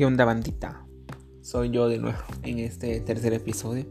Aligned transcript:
¿Qué 0.00 0.06
onda 0.06 0.24
bandita? 0.24 0.86
Soy 1.42 1.68
yo 1.68 1.86
de 1.86 1.98
nuevo 1.98 2.16
en 2.42 2.58
este 2.58 3.00
tercer 3.00 3.34
episodio. 3.34 3.84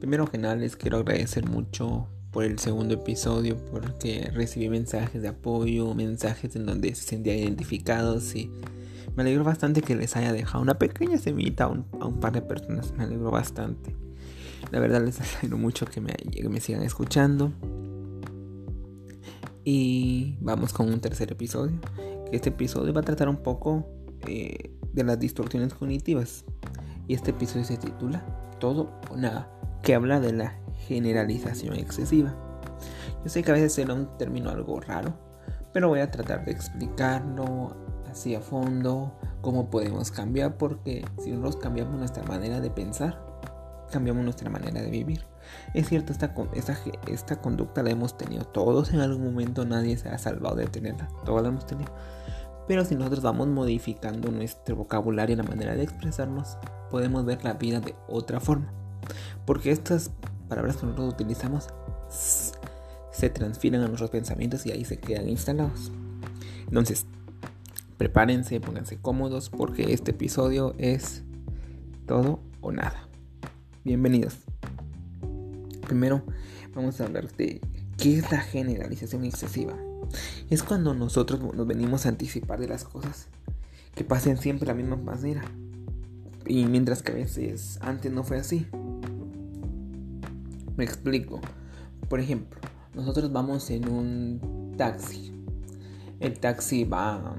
Primero 0.00 0.26
que 0.26 0.36
nada 0.36 0.56
les 0.56 0.74
quiero 0.74 0.96
agradecer 0.96 1.48
mucho 1.48 2.08
por 2.32 2.42
el 2.42 2.58
segundo 2.58 2.94
episodio 2.94 3.56
porque 3.70 4.32
recibí 4.34 4.68
mensajes 4.68 5.22
de 5.22 5.28
apoyo, 5.28 5.94
mensajes 5.94 6.56
en 6.56 6.66
donde 6.66 6.92
se 6.96 7.04
sentían 7.04 7.38
identificados 7.38 8.34
y 8.34 8.50
me 9.14 9.22
alegro 9.22 9.44
bastante 9.44 9.80
que 9.80 9.94
les 9.94 10.16
haya 10.16 10.32
dejado 10.32 10.60
una 10.60 10.76
pequeña 10.76 11.18
semillita 11.18 11.66
a 11.66 11.68
un, 11.68 12.18
par 12.18 12.32
de 12.32 12.42
personas. 12.42 12.92
Me 12.98 13.04
alegro 13.04 13.30
bastante. 13.30 13.94
La 14.72 14.80
verdad 14.80 15.04
les 15.04 15.20
alegro 15.38 15.56
mucho 15.56 15.86
que 15.86 16.00
me, 16.00 16.14
que 16.14 16.48
me 16.48 16.60
sigan 16.60 16.82
escuchando. 16.82 17.52
Y 19.62 20.36
vamos 20.40 20.72
con 20.72 20.92
un 20.92 20.98
tercer 20.98 21.30
episodio. 21.30 21.78
Que 22.28 22.34
este 22.34 22.48
episodio 22.48 22.92
va 22.92 23.02
a 23.02 23.04
tratar 23.04 23.28
un 23.28 23.36
poco 23.36 23.86
eh, 24.26 24.74
de 24.94 25.04
las 25.04 25.18
distorsiones 25.18 25.74
cognitivas. 25.74 26.44
Y 27.06 27.14
este 27.14 27.32
episodio 27.32 27.64
se 27.64 27.76
titula 27.76 28.24
Todo 28.58 28.90
o 29.10 29.16
Nada, 29.16 29.50
que 29.82 29.94
habla 29.94 30.20
de 30.20 30.32
la 30.32 30.58
generalización 30.86 31.74
excesiva. 31.76 32.34
Yo 33.22 33.30
sé 33.30 33.42
que 33.42 33.50
a 33.50 33.54
veces 33.54 33.72
será 33.72 33.94
un 33.94 34.16
término 34.16 34.50
algo 34.50 34.80
raro, 34.80 35.14
pero 35.72 35.88
voy 35.88 36.00
a 36.00 36.10
tratar 36.10 36.44
de 36.44 36.52
explicarlo 36.52 37.76
así 38.10 38.34
a 38.34 38.40
fondo, 38.40 39.12
cómo 39.40 39.70
podemos 39.70 40.10
cambiar, 40.10 40.56
porque 40.56 41.04
si 41.22 41.30
nosotros 41.30 41.56
cambiamos 41.56 41.96
nuestra 41.96 42.22
manera 42.24 42.60
de 42.60 42.70
pensar, 42.70 43.20
cambiamos 43.90 44.24
nuestra 44.24 44.48
manera 44.50 44.82
de 44.82 44.90
vivir. 44.90 45.26
Es 45.74 45.88
cierto, 45.88 46.12
esta, 46.12 46.34
esta, 46.54 46.76
esta 47.06 47.36
conducta 47.40 47.82
la 47.82 47.90
hemos 47.90 48.16
tenido 48.16 48.44
todos 48.44 48.92
en 48.92 49.00
algún 49.00 49.24
momento, 49.24 49.64
nadie 49.64 49.96
se 49.96 50.08
ha 50.08 50.18
salvado 50.18 50.56
de 50.56 50.66
tenerla, 50.66 51.08
todos 51.24 51.42
la 51.42 51.48
hemos 51.48 51.66
tenido. 51.66 51.92
Pero 52.66 52.84
si 52.84 52.94
nosotros 52.94 53.22
vamos 53.22 53.48
modificando 53.48 54.30
nuestro 54.30 54.76
vocabulario 54.76 55.34
y 55.34 55.36
la 55.36 55.42
manera 55.42 55.74
de 55.74 55.82
expresarnos, 55.82 56.56
podemos 56.90 57.24
ver 57.24 57.44
la 57.44 57.54
vida 57.54 57.80
de 57.80 57.94
otra 58.08 58.40
forma. 58.40 58.72
Porque 59.44 59.70
estas 59.70 60.10
palabras 60.48 60.76
que 60.76 60.86
nosotros 60.86 61.12
utilizamos 61.12 61.68
se 62.08 63.28
transfieren 63.30 63.82
a 63.82 63.86
nuestros 63.86 64.10
pensamientos 64.10 64.64
y 64.66 64.72
ahí 64.72 64.84
se 64.84 64.98
quedan 64.98 65.28
instalados. 65.28 65.92
Entonces, 66.66 67.06
prepárense, 67.98 68.60
pónganse 68.60 68.98
cómodos 68.98 69.50
porque 69.50 69.92
este 69.92 70.12
episodio 70.12 70.74
es 70.78 71.22
todo 72.06 72.40
o 72.60 72.72
nada. 72.72 73.08
Bienvenidos. 73.84 74.38
Primero 75.86 76.22
vamos 76.74 77.00
a 77.00 77.04
hablar 77.04 77.30
de 77.36 77.60
qué 77.98 78.18
es 78.18 78.32
la 78.32 78.40
generalización 78.40 79.24
excesiva. 79.24 79.76
Es 80.50 80.62
cuando 80.62 80.94
nosotros 80.94 81.40
nos 81.54 81.66
venimos 81.66 82.06
a 82.06 82.10
anticipar 82.10 82.60
de 82.60 82.68
las 82.68 82.84
cosas 82.84 83.28
que 83.94 84.04
pasen 84.04 84.36
siempre 84.36 84.66
la 84.66 84.74
misma 84.74 84.96
manera. 84.96 85.44
Y 86.46 86.66
mientras 86.66 87.02
que 87.02 87.12
a 87.12 87.14
veces 87.14 87.78
antes 87.80 88.12
no 88.12 88.24
fue 88.24 88.38
así. 88.38 88.66
Me 90.76 90.84
explico. 90.84 91.40
Por 92.08 92.20
ejemplo, 92.20 92.60
nosotros 92.94 93.32
vamos 93.32 93.70
en 93.70 93.88
un 93.88 94.74
taxi. 94.76 95.32
El 96.20 96.38
taxi 96.38 96.84
va, 96.84 97.36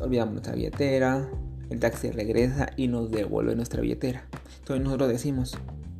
olvidamos 0.00 0.34
nuestra 0.34 0.54
billetera. 0.54 1.28
El 1.70 1.80
taxi 1.80 2.10
regresa 2.10 2.68
y 2.76 2.88
nos 2.88 3.10
devuelve 3.10 3.56
nuestra 3.56 3.80
billetera. 3.80 4.26
Entonces 4.58 4.84
nosotros 4.84 5.08
decimos, 5.08 5.56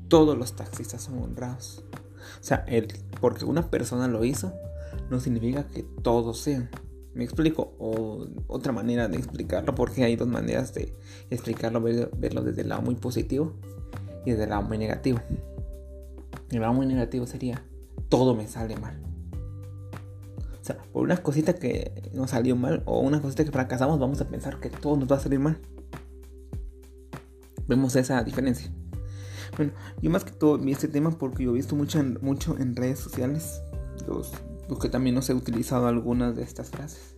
todos 0.08 0.38
los 0.38 0.54
taxistas 0.54 1.02
son 1.02 1.22
honrados. 1.22 1.84
O 2.40 2.44
sea, 2.44 2.64
porque 3.20 3.44
una 3.44 3.70
persona 3.70 4.08
lo 4.08 4.24
hizo, 4.24 4.52
no 5.10 5.20
significa 5.20 5.66
que 5.68 5.82
todos 6.02 6.38
sean. 6.38 6.70
¿Me 7.14 7.22
explico? 7.22 7.74
O 7.78 8.26
otra 8.48 8.72
manera 8.72 9.06
de 9.08 9.16
explicarlo, 9.16 9.74
porque 9.74 10.02
hay 10.02 10.16
dos 10.16 10.26
maneras 10.26 10.74
de 10.74 10.92
explicarlo, 11.30 11.80
verlo 11.80 12.42
desde 12.42 12.62
el 12.62 12.68
lado 12.68 12.82
muy 12.82 12.96
positivo 12.96 13.54
y 14.26 14.30
desde 14.32 14.44
el 14.44 14.50
lado 14.50 14.62
muy 14.62 14.78
negativo. 14.78 15.20
El 16.50 16.60
lado 16.60 16.74
muy 16.74 16.86
negativo 16.86 17.26
sería, 17.26 17.64
todo 18.08 18.34
me 18.34 18.48
sale 18.48 18.76
mal. 18.76 19.00
O 20.60 20.64
sea, 20.64 20.78
por 20.92 21.04
una 21.04 21.18
cosita 21.18 21.54
que 21.54 22.10
nos 22.14 22.30
salió 22.30 22.56
mal 22.56 22.82
o 22.86 23.00
una 23.00 23.20
cosita 23.20 23.44
que 23.44 23.52
fracasamos, 23.52 23.98
vamos 24.00 24.20
a 24.20 24.28
pensar 24.28 24.58
que 24.60 24.70
todo 24.70 24.96
nos 24.96 25.10
va 25.10 25.16
a 25.16 25.20
salir 25.20 25.38
mal. 25.38 25.58
Vemos 27.68 27.94
esa 27.96 28.24
diferencia. 28.24 28.72
Bueno, 29.56 29.72
yo 30.02 30.10
más 30.10 30.24
que 30.24 30.32
todo 30.32 30.58
vi 30.58 30.72
este 30.72 30.88
tema 30.88 31.10
porque 31.10 31.44
yo 31.44 31.50
he 31.50 31.54
visto 31.54 31.76
mucho 31.76 32.00
en, 32.00 32.18
mucho 32.22 32.56
en 32.58 32.74
redes 32.74 32.98
sociales, 32.98 33.60
los, 34.08 34.32
que 34.80 34.88
también 34.88 35.16
os 35.16 35.28
he 35.30 35.34
utilizado 35.34 35.86
algunas 35.86 36.34
de 36.34 36.42
estas 36.42 36.70
frases. 36.70 37.14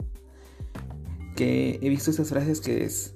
Que 1.34 1.78
he 1.82 1.88
visto 1.88 2.10
estas 2.10 2.28
frases 2.28 2.60
que 2.60 2.84
es, 2.84 3.12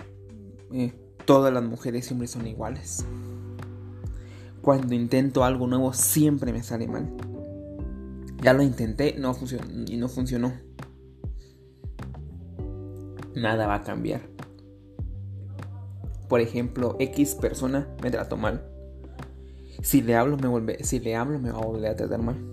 eh, 0.72 0.92
todas 1.24 1.52
las 1.52 1.64
mujeres 1.64 2.06
siempre 2.06 2.26
son 2.26 2.46
iguales. 2.46 3.04
Cuando 4.62 4.94
intento 4.94 5.44
algo 5.44 5.66
nuevo 5.66 5.92
siempre 5.92 6.52
me 6.52 6.62
sale 6.62 6.86
mal. 6.86 7.12
Ya 8.42 8.52
lo 8.52 8.62
intenté 8.62 9.14
no 9.18 9.36
y 9.86 9.96
no 9.96 10.08
funcionó. 10.08 10.52
Nada 13.34 13.66
va 13.66 13.76
a 13.76 13.82
cambiar. 13.82 14.22
Por 16.28 16.40
ejemplo, 16.40 16.96
X 16.98 17.34
persona 17.34 17.88
me 18.02 18.10
trató 18.10 18.36
mal. 18.36 18.66
Si 19.82 20.02
le 20.02 20.14
hablo 20.14 20.36
me 20.36 20.48
vuelve, 20.48 20.84
si 20.84 21.00
le 21.00 21.16
hablo 21.16 21.38
me 21.38 21.50
va 21.50 21.58
a 21.58 21.66
volver 21.66 21.90
a 21.90 21.96
tratar 21.96 22.22
mal. 22.22 22.49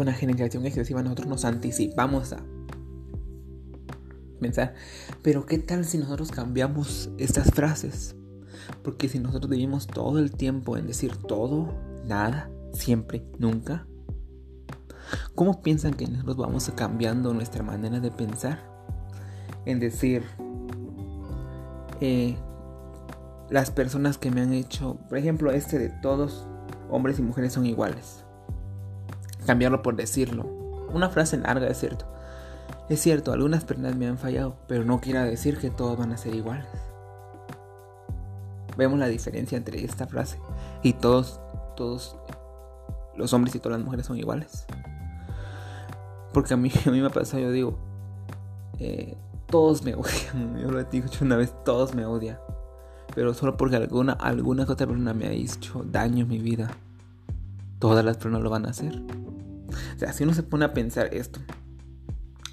Con 0.00 0.06
la 0.06 0.14
generación 0.14 0.64
excesiva 0.64 1.02
nosotros 1.02 1.28
nos 1.28 1.44
anticipamos 1.44 2.32
a 2.32 2.38
pensar, 4.40 4.72
pero 5.20 5.44
¿qué 5.44 5.58
tal 5.58 5.84
si 5.84 5.98
nosotros 5.98 6.30
cambiamos 6.30 7.10
estas 7.18 7.50
frases? 7.50 8.16
Porque 8.82 9.10
si 9.10 9.18
nosotros 9.18 9.50
vivimos 9.50 9.86
todo 9.86 10.18
el 10.18 10.30
tiempo 10.30 10.78
en 10.78 10.86
decir 10.86 11.14
todo, 11.28 11.74
nada, 12.06 12.50
siempre, 12.72 13.26
nunca, 13.38 13.86
¿cómo 15.34 15.60
piensan 15.60 15.92
que 15.92 16.06
nosotros 16.06 16.38
vamos 16.38 16.72
cambiando 16.74 17.34
nuestra 17.34 17.62
manera 17.62 18.00
de 18.00 18.10
pensar? 18.10 18.58
En 19.66 19.80
decir, 19.80 20.22
eh, 22.00 22.38
las 23.50 23.70
personas 23.70 24.16
que 24.16 24.30
me 24.30 24.40
han 24.40 24.54
hecho, 24.54 24.96
por 25.10 25.18
ejemplo, 25.18 25.50
este 25.50 25.78
de 25.78 25.90
todos 25.90 26.46
hombres 26.88 27.18
y 27.18 27.22
mujeres 27.22 27.52
son 27.52 27.66
iguales. 27.66 28.24
Cambiarlo 29.50 29.82
por 29.82 29.96
decirlo. 29.96 30.44
Una 30.94 31.08
frase 31.08 31.36
larga, 31.36 31.66
es 31.66 31.80
cierto. 31.80 32.04
Es 32.88 33.00
cierto, 33.00 33.32
algunas 33.32 33.64
personas 33.64 33.96
me 33.96 34.06
han 34.06 34.16
fallado, 34.16 34.54
pero 34.68 34.84
no 34.84 35.00
quiere 35.00 35.18
decir 35.24 35.58
que 35.58 35.70
todos 35.70 35.98
van 35.98 36.12
a 36.12 36.16
ser 36.16 36.36
iguales. 36.36 36.68
Vemos 38.76 39.00
la 39.00 39.08
diferencia 39.08 39.58
entre 39.58 39.84
esta 39.84 40.06
frase 40.06 40.38
y 40.84 40.92
todos, 40.92 41.40
todos 41.76 42.16
los 43.16 43.32
hombres 43.32 43.56
y 43.56 43.58
todas 43.58 43.76
las 43.78 43.84
mujeres 43.84 44.06
son 44.06 44.18
iguales. 44.18 44.66
Porque 46.32 46.54
a 46.54 46.56
mí, 46.56 46.70
a 46.86 46.90
mí 46.92 47.00
me 47.00 47.08
ha 47.08 47.10
pasado, 47.10 47.42
yo 47.42 47.50
digo, 47.50 47.76
eh, 48.78 49.16
todos 49.48 49.82
me 49.82 49.94
odian. 49.96 50.60
Yo 50.60 50.70
lo 50.70 50.78
he 50.78 50.84
dicho 50.84 51.24
una 51.24 51.34
vez, 51.34 51.52
todos 51.64 51.92
me 51.92 52.06
odian 52.06 52.38
pero 53.16 53.34
solo 53.34 53.56
porque 53.56 53.74
alguna, 53.74 54.12
alguna 54.12 54.62
otra 54.62 54.86
persona 54.86 55.12
me 55.12 55.26
ha 55.26 55.32
hecho 55.32 55.84
daño 55.84 56.22
en 56.22 56.28
mi 56.28 56.38
vida, 56.38 56.70
todas 57.80 58.04
las 58.04 58.18
personas 58.18 58.42
lo 58.42 58.50
van 58.50 58.66
a 58.66 58.70
hacer. 58.70 59.02
Sea, 60.00 60.14
si 60.14 60.24
uno 60.24 60.32
se 60.32 60.42
pone 60.42 60.64
a 60.64 60.72
pensar 60.72 61.12
esto, 61.12 61.40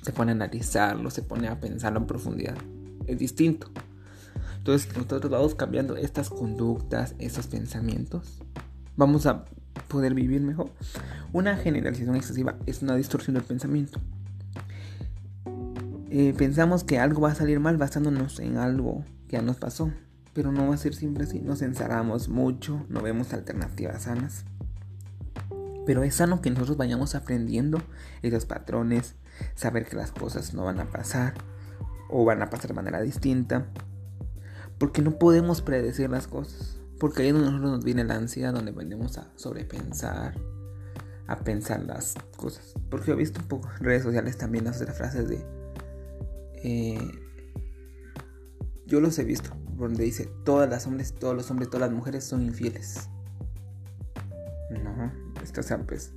se 0.01 0.11
pone 0.11 0.33
a 0.33 0.35
analizarlo, 0.35 1.09
se 1.09 1.21
pone 1.21 1.47
a 1.47 1.61
pensarlo 1.61 1.97
en 1.97 2.05
profundidad, 2.05 2.57
es 3.05 3.19
distinto. 3.19 3.71
Entonces, 4.57 4.93
nosotros 4.93 5.31
vamos 5.31 5.55
cambiando 5.55 5.95
estas 5.95 6.29
conductas, 6.29 7.15
estos 7.19 7.47
pensamientos, 7.47 8.41
vamos 8.97 9.27
a 9.27 9.45
poder 9.87 10.13
vivir 10.13 10.41
mejor. 10.41 10.71
Una 11.31 11.55
generalización 11.55 12.17
excesiva 12.17 12.57
es 12.65 12.81
una 12.81 12.97
distorsión 12.97 13.35
del 13.35 13.45
pensamiento. 13.45 14.01
Eh, 16.09 16.33
pensamos 16.37 16.83
que 16.83 16.99
algo 16.99 17.21
va 17.21 17.31
a 17.31 17.35
salir 17.35 17.61
mal 17.61 17.77
basándonos 17.77 18.41
en 18.41 18.57
algo 18.57 19.05
que 19.29 19.37
ya 19.37 19.41
nos 19.41 19.55
pasó. 19.55 19.89
Pero 20.33 20.51
no 20.51 20.67
va 20.67 20.75
a 20.75 20.77
ser 20.77 20.93
siempre 20.93 21.23
así. 21.23 21.39
Nos 21.39 21.61
encerramos 21.61 22.27
mucho, 22.27 22.85
no 22.89 23.01
vemos 23.01 23.31
alternativas 23.31 24.03
sanas. 24.03 24.43
Pero 25.87 26.03
es 26.03 26.15
sano 26.15 26.41
que 26.41 26.49
nosotros 26.49 26.75
vayamos 26.75 27.15
aprendiendo 27.15 27.81
esos 28.21 28.45
patrones, 28.45 29.15
saber 29.55 29.85
que 29.85 29.95
las 29.95 30.11
cosas 30.11 30.53
no 30.53 30.65
van 30.65 30.81
a 30.81 30.91
pasar 30.91 31.33
o 32.09 32.25
van 32.25 32.41
a 32.41 32.49
pasar 32.49 32.67
de 32.67 32.73
manera 32.73 33.01
distinta. 33.01 33.67
Porque 34.77 35.01
no 35.01 35.17
podemos 35.17 35.61
predecir 35.61 36.09
las 36.09 36.27
cosas. 36.27 36.81
Porque 36.99 37.21
ahí 37.21 37.29
es 37.29 37.33
donde 37.35 37.51
nosotros 37.51 37.71
nos 37.71 37.85
viene 37.85 38.03
la 38.03 38.15
ansiedad, 38.15 38.53
donde 38.53 38.73
venimos 38.73 39.17
a 39.17 39.31
sobrepensar, 39.37 40.35
a 41.25 41.37
pensar 41.37 41.81
las 41.83 42.15
cosas. 42.35 42.73
Porque 42.91 43.11
he 43.11 43.15
visto 43.15 43.39
un 43.39 43.47
poco 43.47 43.69
en 43.79 43.85
redes 43.85 44.03
sociales 44.03 44.37
también 44.37 44.65
las 44.65 44.83
frases 44.93 45.29
de... 45.29 45.45
Eh, 46.63 47.11
yo 48.87 48.99
los 48.99 49.17
he 49.19 49.23
visto, 49.23 49.51
donde 49.77 50.03
dice 50.03 50.29
todas 50.43 50.69
las 50.69 50.85
hombres, 50.85 51.13
todos 51.13 51.33
los 51.33 51.49
hombres, 51.49 51.69
todas 51.69 51.87
las 51.87 51.97
mujeres 51.97 52.25
son 52.25 52.41
infieles. 52.41 53.09
No, 54.69 55.26
esto 55.47 55.61
o 55.61 55.85
pues 55.85 56.13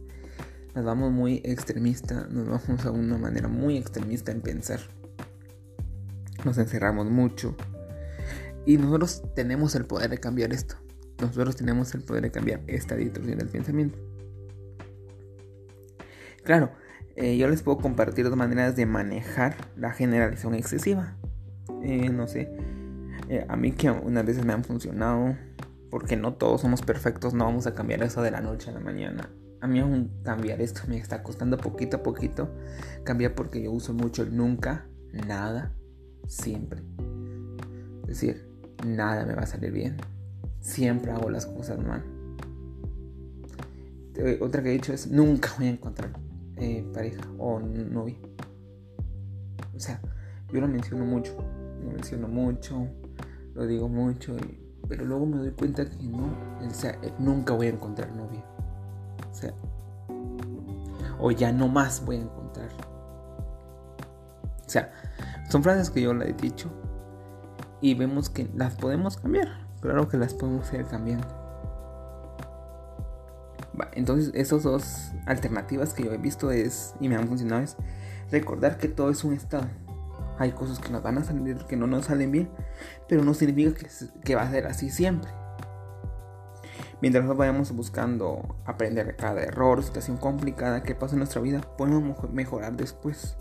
nos 0.74 0.84
vamos 0.84 1.12
muy 1.12 1.40
extremista, 1.44 2.26
nos 2.30 2.48
vamos 2.48 2.84
a 2.84 2.90
una 2.90 3.18
manera 3.18 3.48
muy 3.48 3.76
extremista 3.76 4.32
en 4.32 4.40
pensar. 4.40 4.80
nos 6.44 6.58
encerramos 6.58 7.10
mucho. 7.10 7.56
Y 8.66 8.76
nosotros 8.76 9.22
tenemos 9.34 9.74
el 9.74 9.84
poder 9.84 10.10
de 10.10 10.18
cambiar 10.18 10.52
esto. 10.52 10.76
Nosotros 11.20 11.56
tenemos 11.56 11.94
el 11.94 12.02
poder 12.02 12.22
de 12.22 12.30
cambiar 12.30 12.62
esta 12.66 12.94
distorsión 12.94 13.38
del 13.38 13.48
pensamiento. 13.48 13.98
Claro, 16.44 16.70
eh, 17.16 17.36
yo 17.36 17.48
les 17.48 17.62
puedo 17.62 17.78
compartir 17.78 18.24
dos 18.24 18.36
maneras 18.36 18.76
de 18.76 18.86
manejar 18.86 19.56
la 19.76 19.92
generalización 19.92 20.54
excesiva. 20.54 21.16
Eh, 21.82 22.08
no 22.10 22.26
sé, 22.26 22.50
eh, 23.28 23.44
a 23.48 23.56
mí 23.56 23.72
que 23.72 23.90
unas 23.90 24.24
veces 24.24 24.44
me 24.44 24.52
han 24.52 24.64
funcionado, 24.64 25.36
porque 25.90 26.16
no 26.16 26.34
todos 26.34 26.60
somos 26.60 26.82
perfectos, 26.82 27.34
no 27.34 27.44
vamos 27.44 27.66
a 27.66 27.74
cambiar 27.74 28.02
eso 28.02 28.22
de 28.22 28.30
la 28.30 28.40
noche 28.40 28.70
a 28.70 28.72
la 28.72 28.80
mañana. 28.80 29.30
A 29.60 29.66
mí 29.66 29.80
aún 29.80 30.10
cambiar 30.22 30.60
esto 30.62 30.82
me 30.88 30.96
está 30.96 31.22
costando 31.22 31.58
poquito 31.58 31.98
a 31.98 32.02
poquito. 32.02 32.48
Cambiar 33.04 33.34
porque 33.34 33.62
yo 33.62 33.72
uso 33.72 33.92
mucho 33.92 34.22
el 34.22 34.34
nunca, 34.34 34.86
nada, 35.26 35.74
siempre. 36.26 36.82
Es 38.02 38.08
decir, 38.08 38.48
nada 38.86 39.26
me 39.26 39.34
va 39.34 39.42
a 39.42 39.46
salir 39.46 39.72
bien. 39.72 39.96
Siempre 40.60 41.10
hago 41.10 41.28
las 41.28 41.46
cosas 41.46 41.78
mal. 41.78 42.02
Otra 44.40 44.62
que 44.62 44.70
he 44.70 44.72
dicho 44.72 44.92
es 44.92 45.10
nunca 45.10 45.50
voy 45.58 45.66
a 45.66 45.70
encontrar 45.70 46.12
eh, 46.56 46.86
pareja 46.92 47.22
o 47.38 47.58
novia. 47.58 48.18
O 49.74 49.80
sea, 49.80 50.00
yo 50.52 50.60
lo 50.60 50.68
menciono 50.68 51.04
mucho, 51.04 51.36
lo 51.82 51.92
menciono 51.92 52.28
mucho, 52.28 52.86
lo 53.54 53.66
digo 53.66 53.88
mucho, 53.88 54.36
pero 54.90 55.06
luego 55.06 55.24
me 55.24 55.38
doy 55.38 55.52
cuenta 55.52 55.88
que 55.88 56.02
no, 56.02 56.34
o 56.60 56.70
sea, 56.70 56.98
nunca 57.18 57.54
voy 57.54 57.68
a 57.68 57.70
encontrar 57.70 58.10
novia. 58.12 58.44
O 59.30 59.34
sea, 59.34 59.54
o 61.18 61.30
ya 61.30 61.52
no 61.52 61.68
más 61.68 62.04
voy 62.04 62.16
a 62.16 62.20
encontrar. 62.20 62.68
O 64.66 64.68
sea, 64.68 64.92
son 65.48 65.62
frases 65.62 65.88
que 65.88 66.02
yo 66.02 66.12
le 66.12 66.28
he 66.28 66.32
dicho 66.34 66.68
y 67.80 67.94
vemos 67.94 68.28
que 68.28 68.50
las 68.54 68.74
podemos 68.74 69.16
cambiar. 69.16 69.66
Claro 69.80 70.08
que 70.08 70.18
las 70.18 70.34
podemos 70.34 70.70
ir 70.74 70.84
cambiando 70.84 71.40
entonces, 73.92 74.30
esas 74.34 74.62
dos 74.62 75.12
alternativas 75.26 75.94
que 75.94 76.04
yo 76.04 76.12
he 76.12 76.18
visto 76.18 76.50
es, 76.50 76.94
y 77.00 77.08
me 77.08 77.16
han 77.16 77.28
funcionado 77.28 77.62
es 77.62 77.76
recordar 78.30 78.78
que 78.78 78.88
todo 78.88 79.10
es 79.10 79.24
un 79.24 79.34
estado. 79.34 79.68
Hay 80.40 80.52
cosas 80.52 80.78
que 80.80 80.90
nos 80.90 81.02
van 81.02 81.18
a 81.18 81.24
salir, 81.24 81.56
que 81.68 81.76
no 81.76 81.86
nos 81.86 82.06
salen 82.06 82.32
bien, 82.32 82.50
pero 83.08 83.22
no 83.22 83.34
significa 83.34 83.86
que, 84.24 84.34
va 84.34 84.42
a 84.42 84.50
ser 84.50 84.66
así 84.66 84.90
siempre. 84.90 85.30
Mientras 87.00 87.24
nos 87.24 87.36
vayamos 87.36 87.70
buscando 87.72 88.56
aprender 88.64 89.06
de 89.06 89.16
cada 89.16 89.42
error, 89.42 89.82
situación 89.82 90.16
complicada 90.16 90.82
que 90.82 90.94
pasa 90.94 91.14
en 91.14 91.18
nuestra 91.18 91.40
vida, 91.40 91.60
podemos 91.76 92.30
mejorar 92.32 92.76
después. 92.76 93.36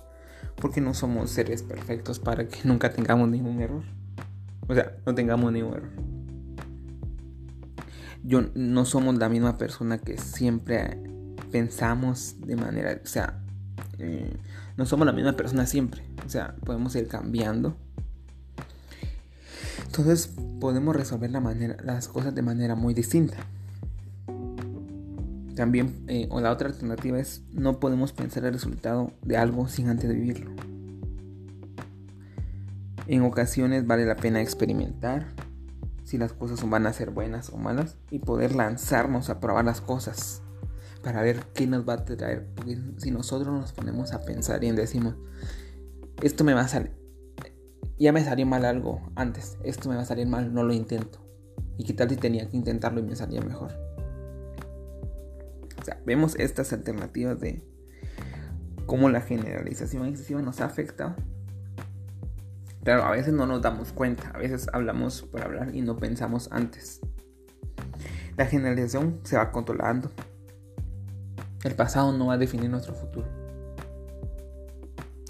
Porque 0.57 0.81
no 0.81 0.93
somos 0.93 1.31
seres 1.31 1.63
perfectos 1.63 2.19
para 2.19 2.47
que 2.47 2.59
nunca 2.65 2.91
tengamos 2.91 3.29
ningún 3.29 3.61
error. 3.61 3.83
O 4.67 4.75
sea, 4.75 4.97
no 5.05 5.15
tengamos 5.15 5.51
ningún 5.51 5.73
error 5.73 6.19
yo 8.23 8.41
no 8.53 8.83
somos 8.83 9.17
la 9.17 9.29
misma 9.29 9.57
persona 9.57 9.97
que 9.97 10.17
siempre 10.17 11.01
pensamos 11.51 12.35
de 12.41 12.55
manera, 12.55 12.99
o 13.01 13.07
sea, 13.07 13.41
eh, 13.99 14.33
no 14.77 14.85
somos 14.85 15.05
la 15.05 15.11
misma 15.11 15.33
persona 15.33 15.65
siempre, 15.65 16.03
o 16.25 16.29
sea, 16.29 16.55
podemos 16.65 16.95
ir 16.95 17.07
cambiando. 17.07 17.75
Entonces 19.85 20.33
podemos 20.59 20.95
resolver 20.95 21.31
las 21.31 22.07
cosas 22.07 22.33
de 22.33 22.41
manera 22.41 22.75
muy 22.75 22.93
distinta. 22.93 23.37
También, 25.55 26.05
eh, 26.07 26.27
o 26.31 26.39
la 26.39 26.51
otra 26.51 26.69
alternativa 26.69 27.19
es, 27.19 27.41
no 27.51 27.79
podemos 27.79 28.13
pensar 28.13 28.45
el 28.45 28.53
resultado 28.53 29.11
de 29.23 29.35
algo 29.35 29.67
sin 29.67 29.89
antes 29.89 30.07
de 30.07 30.15
vivirlo. 30.15 30.51
En 33.07 33.23
ocasiones 33.23 33.85
vale 33.85 34.05
la 34.05 34.15
pena 34.15 34.41
experimentar, 34.41 35.25
si 36.05 36.17
las 36.17 36.31
cosas 36.31 36.67
van 36.69 36.87
a 36.87 36.93
ser 36.93 37.09
buenas 37.09 37.49
o 37.49 37.57
malas 37.57 37.97
y 38.09 38.19
poder 38.19 38.55
lanzarnos 38.55 39.29
a 39.29 39.39
probar 39.39 39.65
las 39.65 39.81
cosas 39.81 40.41
para 41.03 41.21
ver 41.21 41.43
qué 41.53 41.67
nos 41.67 41.87
va 41.87 41.93
a 41.93 42.05
traer. 42.05 42.47
Porque 42.55 42.77
si 42.97 43.11
nosotros 43.11 43.53
nos 43.53 43.73
ponemos 43.73 44.13
a 44.13 44.21
pensar 44.21 44.63
y 44.63 44.71
decimos, 44.71 45.15
esto 46.21 46.43
me 46.43 46.53
va 46.53 46.61
a 46.61 46.67
salir, 46.67 46.91
ya 47.97 48.11
me 48.11 48.23
salió 48.23 48.45
mal 48.45 48.65
algo 48.65 49.01
antes, 49.15 49.57
esto 49.63 49.89
me 49.89 49.95
va 49.95 50.01
a 50.01 50.05
salir 50.05 50.27
mal, 50.27 50.53
no 50.53 50.63
lo 50.63 50.73
intento. 50.73 51.19
Y 51.77 51.85
qué 51.85 51.93
tal 51.93 52.09
si 52.09 52.17
tenía 52.17 52.49
que 52.49 52.57
intentarlo 52.57 52.99
y 52.99 53.03
me 53.03 53.15
salía 53.15 53.41
mejor. 53.41 53.71
O 55.79 55.85
sea, 55.85 56.01
vemos 56.05 56.35
estas 56.35 56.73
alternativas 56.73 57.39
de 57.39 57.63
cómo 58.85 59.09
la 59.09 59.21
generalización 59.21 60.05
excesiva 60.07 60.41
nos 60.41 60.59
ha 60.61 60.65
afectado 60.65 61.15
Claro, 62.83 63.03
a 63.03 63.11
veces 63.11 63.33
no 63.33 63.45
nos 63.45 63.61
damos 63.61 63.91
cuenta, 63.91 64.31
a 64.33 64.37
veces 64.37 64.67
hablamos 64.71 65.21
por 65.23 65.43
hablar 65.43 65.75
y 65.75 65.81
no 65.81 65.97
pensamos 65.97 66.49
antes. 66.51 67.01
La 68.37 68.45
generalización 68.45 69.19
se 69.23 69.35
va 69.35 69.51
controlando. 69.51 70.11
El 71.63 71.75
pasado 71.75 72.11
no 72.11 72.27
va 72.27 72.33
a 72.33 72.38
definir 72.38 72.69
nuestro 72.69 72.94
futuro. 72.94 73.27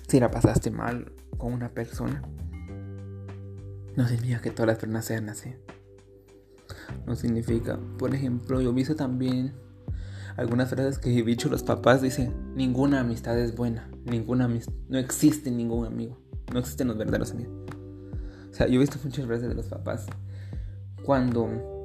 Si 0.08 0.20
la 0.20 0.32
pasaste 0.32 0.72
mal 0.72 1.12
con 1.38 1.54
una 1.54 1.70
persona, 1.70 2.22
no 3.96 4.08
significa 4.08 4.42
que 4.42 4.52
todas 4.52 4.68
las 4.68 4.78
personas 4.78 5.06
sean 5.06 5.30
así. 5.30 5.56
No 7.06 7.16
significa, 7.16 7.80
por 7.98 8.14
ejemplo, 8.14 8.62
yo 8.62 8.72
he 8.72 8.74
visto 8.74 8.96
también 8.96 9.54
algunas 10.38 10.70
frases 10.70 11.00
que 11.00 11.18
he 11.18 11.24
dicho 11.24 11.50
los 11.50 11.64
papás 11.64 12.02
dicen, 12.02 12.54
ninguna 12.56 13.02
amistad 13.02 13.38
es 13.38 13.56
buena, 13.56 13.90
ninguna 14.06 14.46
amistad, 14.46 14.74
no 14.88 14.98
existe 14.98 15.52
ningún 15.52 15.86
amigo. 15.86 16.18
No 16.54 16.60
existen 16.60 16.88
los 16.88 16.98
verdaderos 16.98 17.32
amigos. 17.32 17.54
O 18.50 18.54
sea, 18.54 18.68
yo 18.68 18.76
he 18.76 18.80
visto 18.80 18.98
muchas 19.04 19.28
veces 19.28 19.50
de 19.50 19.56
los 19.56 19.68
papás 19.68 20.08
cuando 21.04 21.79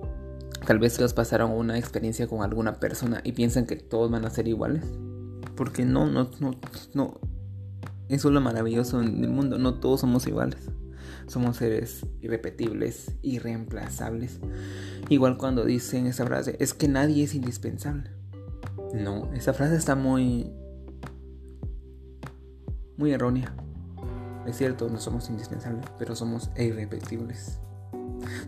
tal 0.66 0.78
vez 0.78 0.98
ellos 0.98 1.14
pasaron 1.14 1.50
una 1.50 1.78
experiencia 1.78 2.26
con 2.26 2.42
alguna 2.42 2.80
persona 2.80 3.20
y 3.24 3.32
piensan 3.32 3.66
que 3.66 3.76
todos 3.76 4.10
van 4.10 4.24
a 4.24 4.30
ser 4.30 4.48
iguales. 4.48 4.84
Porque 5.56 5.84
no, 5.84 6.06
no, 6.06 6.30
no, 6.40 6.52
no. 6.94 7.20
Eso 8.08 8.28
es 8.28 8.34
lo 8.34 8.40
maravilloso 8.40 9.00
en 9.00 9.24
el 9.24 9.30
mundo. 9.30 9.58
No 9.58 9.74
todos 9.74 10.00
somos 10.00 10.26
iguales. 10.26 10.70
Somos 11.26 11.56
seres 11.56 12.06
irrepetibles, 12.20 13.12
irreemplazables. 13.22 14.40
Igual 15.08 15.38
cuando 15.38 15.64
dicen 15.64 16.06
esa 16.06 16.26
frase, 16.26 16.56
es 16.58 16.74
que 16.74 16.88
nadie 16.88 17.24
es 17.24 17.34
indispensable. 17.34 18.10
No, 18.94 19.32
esa 19.32 19.52
frase 19.52 19.76
está 19.76 19.94
muy... 19.94 20.52
muy 22.96 23.12
errónea. 23.12 23.54
Es 24.46 24.58
cierto, 24.58 24.88
no 24.90 25.00
somos 25.00 25.30
indispensables, 25.30 25.86
pero 25.98 26.14
somos 26.14 26.50
irrepetibles. 26.56 27.58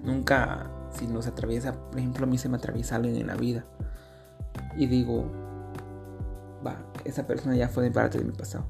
Nunca, 0.04 0.70
si 0.98 1.06
nos 1.06 1.26
atraviesa, 1.26 1.72
por 1.72 1.98
ejemplo, 1.98 2.24
a 2.24 2.28
mí 2.28 2.38
se 2.38 2.48
me 2.48 2.56
atraviesa 2.56 2.96
alguien 2.96 3.16
en 3.16 3.26
la 3.26 3.36
vida 3.36 3.64
y 4.76 4.86
digo, 4.86 5.24
va, 6.66 6.76
esa 7.04 7.26
persona 7.26 7.56
ya 7.56 7.68
fue 7.68 7.84
de 7.84 7.90
parte 7.90 8.18
de 8.18 8.24
mi 8.24 8.32
pasado. 8.32 8.64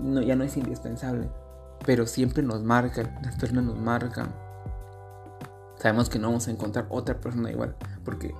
No, 0.00 0.20
ya 0.20 0.34
no 0.34 0.44
es 0.44 0.56
indispensable, 0.56 1.28
pero 1.86 2.06
siempre 2.06 2.42
nos 2.42 2.62
marcan, 2.62 3.18
las 3.22 3.36
personas 3.36 3.64
nos 3.64 3.78
marcan. 3.78 4.32
Sabemos 5.76 6.08
que 6.08 6.18
no 6.18 6.28
vamos 6.28 6.46
a 6.46 6.50
encontrar 6.52 6.86
otra 6.90 7.20
persona 7.20 7.50
igual, 7.50 7.74
porque 8.04 8.34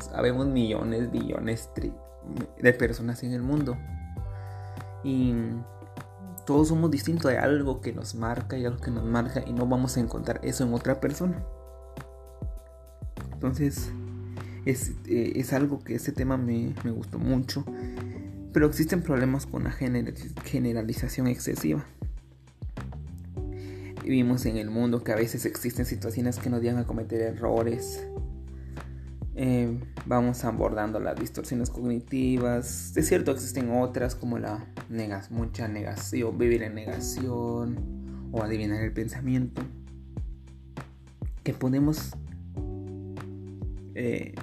sabemos 0.00 0.46
millones, 0.46 1.10
billones 1.10 1.70
de 2.60 2.72
personas 2.72 3.22
en 3.24 3.32
el 3.32 3.42
mundo. 3.42 3.76
Y 5.02 5.34
todos 6.48 6.68
somos 6.68 6.90
distintos, 6.90 7.30
hay 7.30 7.36
algo 7.36 7.82
que 7.82 7.92
nos 7.92 8.14
marca 8.14 8.56
y 8.56 8.64
algo 8.64 8.80
que 8.80 8.90
nos 8.90 9.04
marca 9.04 9.44
y 9.46 9.52
no 9.52 9.66
vamos 9.66 9.98
a 9.98 10.00
encontrar 10.00 10.40
eso 10.42 10.64
en 10.64 10.72
otra 10.72 10.98
persona. 10.98 11.44
Entonces, 13.34 13.90
es, 14.64 14.92
eh, 15.04 15.44
algo 15.52 15.84
que 15.84 15.96
ese 15.96 16.10
tema 16.10 16.38
me, 16.38 16.72
me, 16.84 16.90
gustó 16.90 17.18
mucho. 17.18 17.66
Pero 18.54 18.66
existen 18.66 19.02
problemas 19.02 19.44
con 19.44 19.64
la 19.64 19.72
generalización 19.72 21.26
excesiva. 21.26 21.84
Vivimos 24.02 24.46
en 24.46 24.56
el 24.56 24.70
mundo 24.70 25.04
que 25.04 25.12
a 25.12 25.16
veces 25.16 25.44
existen 25.44 25.84
situaciones 25.84 26.38
que 26.38 26.48
nos 26.48 26.62
llevan 26.62 26.80
a 26.80 26.86
cometer 26.86 27.20
errores, 27.20 28.02
eh, 29.40 29.78
vamos 30.04 30.44
abordando 30.44 30.98
las 30.98 31.14
distorsiones 31.14 31.70
cognitivas. 31.70 32.96
Es 32.96 33.06
cierto, 33.06 33.30
existen 33.30 33.70
otras 33.70 34.16
como 34.16 34.36
la 34.36 34.66
negas, 34.88 35.30
mucha 35.30 35.68
negación, 35.68 36.36
vivir 36.36 36.64
en 36.64 36.74
negación 36.74 38.30
o 38.32 38.42
adivinar 38.42 38.82
el 38.82 38.92
pensamiento. 38.92 39.62
Que 41.44 41.54
podemos, 41.54 42.16
eh, 43.94 44.34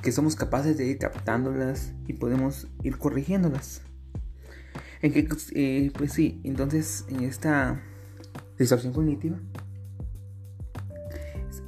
que 0.00 0.10
somos 0.10 0.36
capaces 0.36 0.78
de 0.78 0.86
ir 0.86 0.96
captándolas 0.96 1.92
y 2.06 2.14
podemos 2.14 2.68
ir 2.82 2.96
corrigiéndolas. 2.96 3.82
En 5.02 5.12
que, 5.12 5.28
eh, 5.54 5.92
pues 5.94 6.14
sí, 6.14 6.40
entonces 6.44 7.04
en 7.10 7.24
esta 7.24 7.82
distorsión 8.58 8.94
cognitiva 8.94 9.38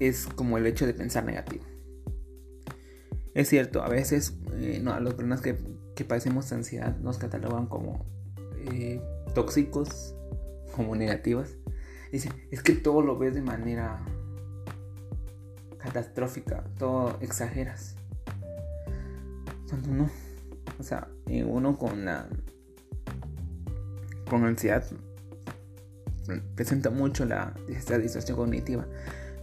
es 0.01 0.27
como 0.27 0.57
el 0.57 0.67
hecho 0.67 0.87
de 0.87 0.95
pensar 0.95 1.27
negativo. 1.27 1.68
Es 3.39 3.51
cierto, 3.51 3.85
a 3.85 3.89
veces 3.89 4.37
eh, 4.55 4.83
a 4.85 4.99
las 4.99 5.15
personas 5.15 5.41
que, 5.41 5.57
que 5.95 6.05
padecemos 6.05 6.51
ansiedad 6.51 6.97
nos 6.97 7.19
catalogan 7.19 7.67
como 7.67 8.05
eh, 8.73 9.01
tóxicos 9.33 10.17
como 10.75 10.97
negativas. 10.97 11.55
Dicen, 12.11 12.33
es 12.51 12.65
que 12.65 12.73
todo 12.73 13.01
lo 13.01 13.17
ves 13.17 13.37
de 13.37 13.43
manera 13.43 14.05
catastrófica, 15.79 16.65
todo 16.79 17.17
exageras. 17.21 17.95
Cuando 19.69 19.89
no. 19.91 20.11
O 20.81 20.83
sea, 20.83 21.07
eh, 21.27 21.45
uno 21.45 21.79
con 21.79 22.07
la 22.07 22.29
con 24.29 24.45
ansiedad 24.47 24.85
presenta 26.57 26.91
mucho 26.91 27.25
la 27.25 27.55
distorsión 27.69 28.37
cognitiva, 28.37 28.85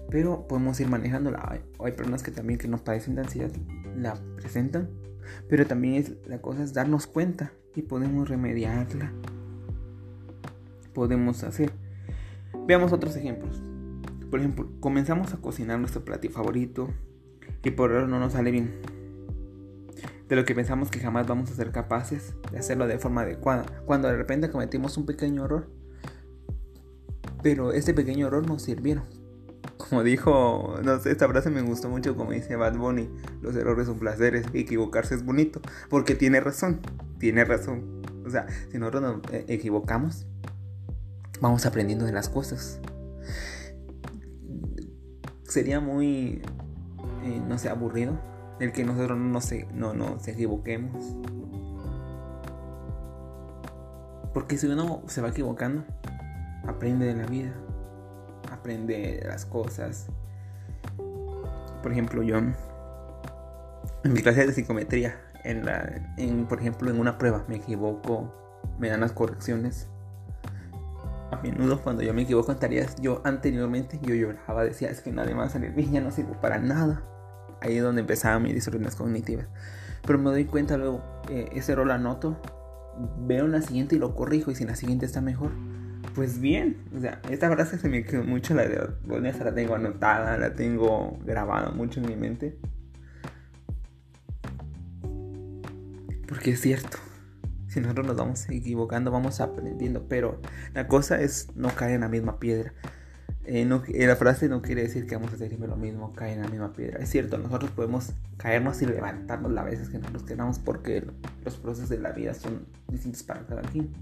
pero 0.09 0.47
podemos 0.47 0.79
ir 0.79 0.87
manejándola. 0.87 1.59
Hay, 1.79 1.91
personas 1.91 2.23
que 2.23 2.31
también 2.31 2.59
que 2.59 2.67
no 2.67 2.77
padecen 2.77 3.15
de 3.15 3.21
ansiedad 3.21 3.51
la 3.95 4.15
presentan, 4.35 4.89
pero 5.49 5.65
también 5.65 5.95
es 5.95 6.13
la 6.27 6.39
cosa 6.39 6.63
es 6.63 6.73
darnos 6.73 7.07
cuenta 7.07 7.51
y 7.75 7.81
podemos 7.81 8.29
remediarla. 8.29 9.11
Podemos 10.93 11.43
hacer. 11.43 11.71
Veamos 12.67 12.93
otros 12.93 13.15
ejemplos. 13.15 13.61
Por 14.29 14.39
ejemplo, 14.39 14.69
comenzamos 14.79 15.33
a 15.33 15.37
cocinar 15.37 15.79
nuestro 15.79 16.03
platillo 16.03 16.33
favorito 16.33 16.89
y 17.63 17.71
por 17.71 17.91
error 17.91 18.07
no 18.07 18.19
nos 18.19 18.33
sale 18.33 18.51
bien 18.51 18.95
de 20.27 20.35
lo 20.35 20.45
que 20.45 20.55
pensamos 20.55 20.89
que 20.89 20.99
jamás 20.99 21.27
vamos 21.27 21.51
a 21.51 21.55
ser 21.55 21.71
capaces 21.71 22.35
de 22.51 22.57
hacerlo 22.57 22.87
de 22.87 22.97
forma 22.97 23.21
adecuada, 23.21 23.65
cuando 23.85 24.07
de 24.07 24.17
repente 24.17 24.49
cometimos 24.49 24.97
un 24.97 25.05
pequeño 25.05 25.45
error. 25.45 25.69
Pero 27.43 27.73
este 27.73 27.93
pequeño 27.93 28.27
error 28.27 28.47
nos 28.47 28.63
sirvieron. 28.63 29.03
Como 29.89 30.03
dijo, 30.03 30.79
no 30.83 30.99
sé, 30.99 31.11
esta 31.11 31.27
frase 31.27 31.49
me 31.49 31.61
gustó 31.61 31.89
mucho, 31.89 32.15
como 32.15 32.31
dice 32.31 32.55
Bad 32.55 32.77
Bunny, 32.77 33.09
los 33.41 33.55
errores 33.55 33.85
son 33.85 33.99
placeres, 33.99 34.45
equivocarse 34.53 35.15
es 35.15 35.23
bonito, 35.23 35.61
porque 35.89 36.15
tiene 36.15 36.39
razón, 36.39 36.79
tiene 37.19 37.45
razón. 37.45 38.01
O 38.25 38.29
sea, 38.29 38.47
si 38.71 38.79
nosotros 38.79 39.03
nos 39.03 39.33
eh, 39.33 39.45
equivocamos, 39.47 40.25
vamos 41.39 41.65
aprendiendo 41.65 42.05
de 42.05 42.13
las 42.13 42.29
cosas. 42.29 42.79
Sería 45.43 45.79
muy, 45.79 46.41
eh, 47.23 47.41
no 47.47 47.57
sé, 47.59 47.69
aburrido 47.69 48.19
el 48.59 48.71
que 48.71 48.83
nosotros 48.83 49.17
no 49.19 49.25
nos, 49.25 49.51
no 49.73 49.93
nos 49.93 50.27
equivoquemos. 50.27 51.15
Porque 54.33 54.57
si 54.57 54.67
uno 54.67 55.03
se 55.07 55.21
va 55.21 55.29
equivocando, 55.29 55.85
aprende 56.67 57.05
de 57.05 57.15
la 57.15 57.25
vida, 57.25 57.53
aprende 58.65 59.19
de 59.21 59.27
las 59.27 59.45
cosas. 59.45 60.07
Por 61.83 61.91
ejemplo, 61.91 62.23
yo 62.23 62.37
en 62.37 62.55
mi 64.03 64.21
clase 64.21 64.47
de 64.47 64.53
psicometría, 64.53 65.21
en 65.43 65.65
la, 65.65 66.15
en, 66.17 66.47
por 66.47 66.59
ejemplo, 66.59 66.89
en 66.89 66.99
una 66.99 67.19
prueba 67.19 67.45
me 67.47 67.57
equivoco, 67.57 68.33
me 68.79 68.89
dan 68.89 69.01
las 69.01 69.11
correcciones. 69.11 69.87
A 71.31 71.39
menudo 71.43 71.79
cuando 71.83 72.01
yo 72.01 72.11
me 72.15 72.23
equivoco 72.23 72.51
en 72.51 72.57
tareas, 72.57 72.95
yo 72.99 73.21
anteriormente 73.23 73.99
yo 74.01 74.15
lloraba, 74.15 74.63
decía, 74.63 74.89
es 74.89 75.01
que 75.01 75.11
nadie 75.11 75.35
va 75.35 75.43
a 75.43 75.49
salir 75.49 75.71
bien, 75.71 75.91
ya 75.91 76.01
no 76.01 76.09
sirvo 76.09 76.33
para 76.41 76.57
nada 76.57 77.03
ahí 77.61 77.77
es 77.77 77.83
donde 77.83 78.01
empezaba 78.01 78.39
mis 78.39 78.53
distorsiones 78.53 78.95
cognitivas. 78.95 79.47
Pero 80.05 80.17
me 80.19 80.31
doy 80.31 80.45
cuenta 80.45 80.77
luego, 80.77 81.03
eh, 81.29 81.49
ese 81.53 81.71
error 81.71 81.85
lo 81.85 81.93
anoto, 81.93 82.41
veo 83.19 83.45
en 83.45 83.51
la 83.51 83.61
siguiente 83.61 83.95
y 83.95 83.99
lo 83.99 84.15
corrijo, 84.15 84.51
y 84.51 84.55
si 84.55 84.65
la 84.65 84.75
siguiente 84.75 85.05
está 85.05 85.21
mejor, 85.21 85.51
pues 86.13 86.39
bien. 86.39 86.77
O 86.95 86.99
sea, 86.99 87.21
esta 87.29 87.49
frase 87.51 87.77
se 87.77 87.89
me 87.89 88.03
quedó 88.03 88.23
mucho, 88.23 88.53
la 88.53 88.67
de 88.67 88.89
Vanessa 89.05 89.43
la 89.43 89.53
tengo 89.53 89.75
anotada, 89.75 90.37
la 90.37 90.53
tengo 90.53 91.19
grabada 91.25 91.71
mucho 91.71 91.99
en 91.99 92.07
mi 92.07 92.15
mente. 92.15 92.57
Porque 96.27 96.51
es 96.51 96.61
cierto. 96.61 96.97
Si 97.67 97.79
nosotros 97.79 98.07
nos 98.07 98.15
vamos 98.15 98.49
equivocando, 98.49 99.11
vamos 99.11 99.41
aprendiendo. 99.41 100.07
Pero 100.07 100.41
la 100.73 100.87
cosa 100.87 101.21
es 101.21 101.49
no 101.55 101.69
caer 101.69 101.95
en 101.95 102.01
la 102.01 102.09
misma 102.09 102.39
piedra. 102.39 102.73
Eh, 103.47 103.67
eh, 103.93 104.07
la 104.07 104.15
frase 104.15 104.49
no 104.49 104.61
quiere 104.61 104.81
decir 104.81 105.05
que 105.05 105.15
vamos 105.15 105.31
a 105.33 105.37
siempre 105.37 105.67
lo 105.67 105.75
mismo, 105.75 106.13
caer 106.13 106.37
en 106.37 106.43
la 106.43 106.49
misma 106.49 106.73
piedra. 106.73 106.99
Es 106.99 107.09
cierto, 107.09 107.37
nosotros 107.37 107.69
podemos 107.71 108.13
caernos 108.37 108.81
y 108.81 108.87
levantarnos 108.87 109.51
las 109.51 109.65
veces 109.65 109.89
que 109.89 109.99
nosotros 109.99 110.23
queramos 110.23 110.57
porque 110.57 111.05
los 111.43 111.55
procesos 111.57 111.89
de 111.89 111.99
la 111.99 112.11
vida 112.11 112.33
son 112.33 112.65
distintos 112.87 113.21
para 113.23 113.45
cada 113.45 113.61
quien. 113.61 113.93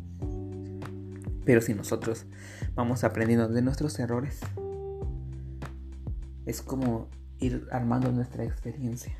Pero 1.45 1.61
si 1.61 1.73
nosotros 1.73 2.25
vamos 2.75 3.03
aprendiendo 3.03 3.47
de 3.47 3.61
nuestros 3.61 3.99
errores, 3.99 4.39
es 6.45 6.61
como 6.61 7.09
ir 7.39 7.67
armando 7.71 8.11
nuestra 8.11 8.43
experiencia. 8.43 9.17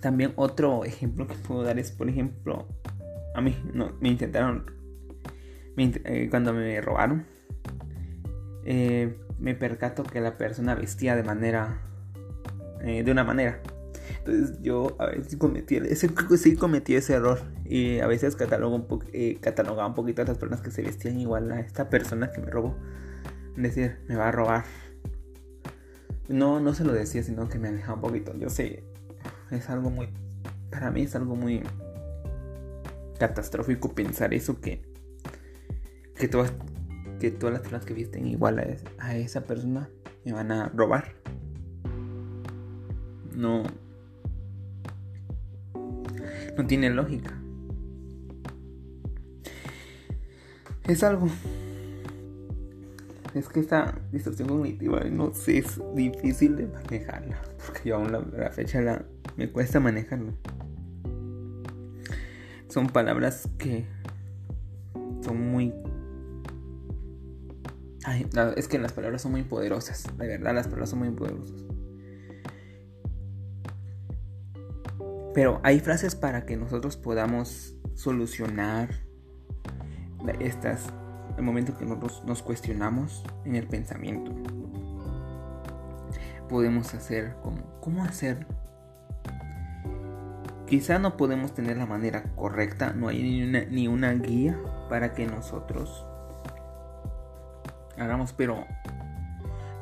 También 0.00 0.32
otro 0.36 0.84
ejemplo 0.84 1.26
que 1.26 1.34
puedo 1.34 1.62
dar 1.62 1.78
es, 1.78 1.90
por 1.90 2.08
ejemplo, 2.08 2.66
a 3.34 3.40
mí 3.40 3.56
me 4.00 4.08
intentaron, 4.08 4.66
eh, 5.76 6.28
cuando 6.30 6.52
me 6.52 6.80
robaron, 6.80 7.26
eh, 8.64 9.18
me 9.38 9.54
percato 9.54 10.02
que 10.02 10.20
la 10.20 10.36
persona 10.36 10.74
vestía 10.74 11.16
de 11.16 11.22
manera, 11.22 11.82
eh, 12.82 13.02
de 13.02 13.12
una 13.12 13.24
manera. 13.24 13.60
Entonces 14.18 14.58
yo 14.62 14.96
a 14.98 15.06
veces 15.06 15.36
cometí, 15.36 15.76
ese, 15.76 16.10
sí 16.36 16.56
cometí 16.56 16.94
ese 16.94 17.14
error 17.14 17.40
y 17.64 18.00
a 18.00 18.06
veces 18.06 18.36
catalogo 18.36 18.76
un 18.76 19.04
eh, 19.12 19.38
catalogaba 19.40 19.88
un 19.88 19.94
poquito 19.94 20.22
a 20.22 20.24
las 20.24 20.38
personas 20.38 20.60
que 20.60 20.70
se 20.70 20.82
vestían 20.82 21.18
igual 21.20 21.50
a 21.52 21.60
esta 21.60 21.88
persona 21.88 22.30
que 22.30 22.40
me 22.40 22.50
robó. 22.50 22.76
Decir, 23.56 23.98
me 24.08 24.16
va 24.16 24.28
a 24.28 24.32
robar. 24.32 24.64
No, 26.28 26.60
no 26.60 26.74
se 26.74 26.84
lo 26.84 26.92
decía, 26.92 27.22
sino 27.22 27.48
que 27.48 27.58
me 27.58 27.68
alejaba 27.68 27.94
un 27.94 28.00
poquito. 28.02 28.36
Yo 28.36 28.50
sé, 28.50 28.84
es 29.50 29.70
algo 29.70 29.90
muy, 29.90 30.08
para 30.70 30.90
mí 30.90 31.02
es 31.02 31.14
algo 31.14 31.36
muy 31.36 31.62
catastrófico 33.18 33.94
pensar 33.94 34.34
eso 34.34 34.60
que, 34.60 34.82
que 36.16 36.28
todas 36.28 36.52
que 37.18 37.30
todas 37.30 37.54
las 37.54 37.62
personas 37.62 37.86
que 37.86 37.94
visten 37.94 38.26
igual 38.26 38.78
a, 38.98 39.16
esa 39.16 39.42
persona 39.44 39.88
me 40.24 40.32
van 40.32 40.52
a 40.52 40.68
robar. 40.68 41.14
No. 43.34 43.62
No 46.56 46.66
tiene 46.66 46.90
lógica. 46.90 47.34
Es 50.84 51.02
algo. 51.02 51.28
Es 53.34 53.48
que 53.48 53.60
esta 53.60 53.98
distorsión 54.12 54.48
cognitiva, 54.48 55.04
no 55.04 55.34
sé, 55.34 55.58
es 55.58 55.80
difícil 55.94 56.56
de 56.56 56.66
manejarla. 56.66 57.36
Porque 57.66 57.90
yo 57.90 57.96
aún 57.96 58.12
la, 58.12 58.50
fecha 58.50 59.04
me 59.36 59.50
cuesta 59.50 59.80
manejarla. 59.80 60.32
Son 62.68 62.88
palabras 62.88 63.48
que 63.58 63.84
son 65.22 65.50
muy 65.50 65.72
es 68.56 68.68
que 68.68 68.78
las 68.78 68.92
palabras 68.92 69.22
son 69.22 69.32
muy 69.32 69.42
poderosas, 69.42 70.04
de 70.16 70.26
verdad 70.26 70.54
las 70.54 70.66
palabras 70.66 70.90
son 70.90 71.00
muy 71.00 71.10
poderosas. 71.10 71.64
Pero 75.36 75.60
hay 75.62 75.80
frases 75.80 76.14
para 76.14 76.46
que 76.46 76.56
nosotros 76.56 76.96
podamos 76.96 77.74
solucionar 77.92 78.88
estas, 80.40 80.86
el 81.36 81.42
momento 81.42 81.76
que 81.76 81.84
nosotros 81.84 82.22
nos 82.24 82.42
cuestionamos 82.42 83.22
en 83.44 83.54
el 83.54 83.66
pensamiento. 83.66 84.32
Podemos 86.48 86.94
hacer 86.94 87.36
como, 87.42 87.78
¿cómo 87.82 88.02
hacer? 88.02 88.46
Quizá 90.66 90.98
no 90.98 91.18
podemos 91.18 91.52
tener 91.52 91.76
la 91.76 91.84
manera 91.84 92.32
correcta, 92.34 92.94
no 92.94 93.08
hay 93.08 93.22
ni 93.22 93.42
una, 93.42 93.64
ni 93.66 93.88
una 93.88 94.14
guía 94.14 94.58
para 94.88 95.12
que 95.12 95.26
nosotros 95.26 96.06
hagamos, 97.98 98.32
pero 98.32 98.64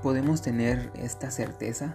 podemos 0.02 0.42
tener 0.42 0.90
esta 0.96 1.30
certeza 1.30 1.94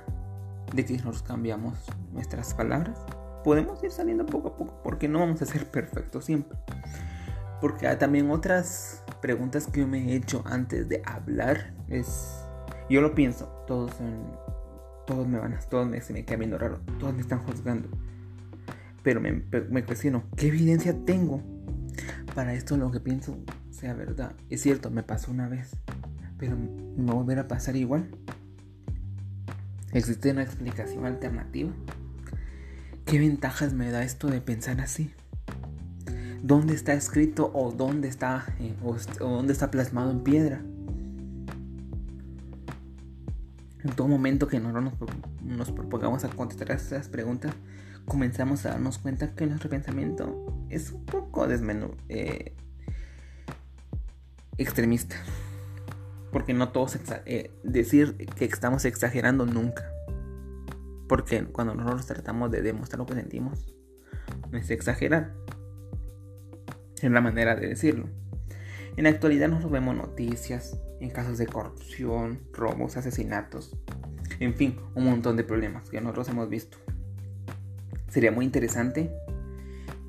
de 0.73 0.85
que 0.85 0.97
nos 0.99 1.23
cambiamos 1.23 1.77
nuestras 2.13 2.53
palabras. 2.53 2.97
Podemos 3.43 3.83
ir 3.83 3.91
saliendo 3.91 4.25
poco 4.25 4.49
a 4.49 4.57
poco 4.57 4.81
porque 4.83 5.07
no 5.07 5.19
vamos 5.19 5.41
a 5.41 5.45
ser 5.45 5.65
perfectos 5.65 6.25
siempre. 6.25 6.57
Porque 7.61 7.87
hay 7.87 7.97
también 7.97 8.29
otras 8.31 9.03
preguntas 9.21 9.67
que 9.67 9.81
yo 9.81 9.87
me 9.87 10.11
he 10.11 10.15
hecho 10.15 10.43
antes 10.45 10.87
de 10.87 11.01
hablar 11.05 11.73
es, 11.89 12.43
yo 12.89 13.01
lo 13.01 13.13
pienso, 13.13 13.47
todos 13.67 13.91
todos 15.05 15.27
me 15.27 15.39
van 15.39 15.53
a, 15.53 15.59
todos 15.59 15.87
me, 15.87 15.99
se 16.01 16.13
me 16.13 16.23
quedan 16.23 16.39
viendo 16.41 16.57
raro, 16.59 16.81
todos 16.99 17.15
me 17.15 17.21
están 17.21 17.39
juzgando. 17.39 17.89
Pero 19.01 19.19
me, 19.19 19.43
me 19.69 19.83
cuestiono, 19.83 20.23
¿qué 20.35 20.47
evidencia 20.47 20.95
tengo 21.05 21.41
para 22.35 22.53
esto 22.53 22.77
lo 22.77 22.91
que 22.91 22.99
pienso 22.99 23.37
sea 23.71 23.95
verdad? 23.95 24.33
Es 24.49 24.61
cierto, 24.61 24.91
me 24.91 25.01
pasó 25.01 25.31
una 25.31 25.49
vez, 25.49 25.71
pero 26.37 26.55
¿me 26.55 27.05
va 27.05 27.13
a 27.13 27.15
volver 27.15 27.39
a 27.39 27.47
pasar 27.47 27.75
igual? 27.75 28.07
¿Existe 29.93 30.29
una 30.29 30.43
explicación 30.43 31.05
alternativa? 31.05 31.71
¿Qué 33.09 33.17
ventajas 33.17 33.73
me 33.73 33.89
da 33.89 34.03
esto 34.03 34.27
de 34.27 34.39
pensar 34.39 34.79
así? 34.81 35.11
¿Dónde 36.43 36.75
está 36.75 36.93
escrito 36.93 37.49
o 37.55 37.71
dónde 37.71 38.07
está, 38.07 38.45
eh, 38.59 38.75
o, 38.83 38.97
dónde 39.17 39.51
está 39.51 39.71
plasmado 39.71 40.11
en 40.11 40.19
piedra? 40.19 40.61
En 43.83 43.95
todo 43.95 44.07
momento 44.07 44.47
que 44.47 44.59
nos, 44.59 44.93
nos 45.41 45.71
propongamos 45.71 46.23
a 46.23 46.29
contestar 46.29 46.69
esas 46.69 47.09
preguntas, 47.09 47.51
comenzamos 48.05 48.67
a 48.67 48.73
darnos 48.73 48.99
cuenta 48.99 49.33
que 49.33 49.47
nuestro 49.47 49.71
pensamiento 49.71 50.67
es 50.69 50.91
un 50.91 51.03
poco 51.05 51.47
desmenú, 51.47 51.95
eh, 52.09 52.53
extremista. 54.59 55.15
Porque 56.31 56.53
no 56.53 56.69
todos 56.69 56.95
eh, 57.25 57.49
decir 57.63 58.17
que 58.35 58.45
estamos 58.45 58.85
exagerando 58.85 59.47
nunca. 59.47 59.91
Porque 61.09 61.43
cuando 61.45 61.73
nosotros 61.73 62.05
tratamos 62.05 62.51
de 62.51 62.61
demostrar 62.61 62.99
lo 62.99 63.07
que 63.07 63.15
sentimos, 63.15 63.65
es 64.53 64.69
exagerar. 64.69 65.33
Es 67.01 67.09
la 67.09 67.19
manera 67.19 67.55
de 67.55 67.67
decirlo. 67.67 68.07
En 68.95 69.05
la 69.05 69.09
actualidad 69.09 69.47
nosotros 69.47 69.71
vemos 69.71 69.95
noticias 69.95 70.79
en 70.99 71.09
casos 71.09 71.39
de 71.39 71.47
corrupción, 71.47 72.41
robos, 72.53 72.95
asesinatos, 72.95 73.75
en 74.39 74.53
fin, 74.53 74.79
un 74.93 75.05
montón 75.05 75.35
de 75.35 75.43
problemas 75.43 75.89
que 75.89 75.99
nosotros 75.99 76.29
hemos 76.29 76.47
visto. 76.47 76.77
Sería 78.09 78.31
muy 78.31 78.45
interesante 78.45 79.11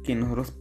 que 0.04 0.14
nosotros 0.14 0.54